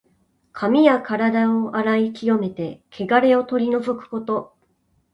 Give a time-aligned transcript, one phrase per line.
[0.51, 4.57] 髪やからだを洗い清めて、けがれを取り除くこと。